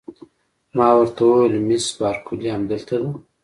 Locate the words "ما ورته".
0.75-1.21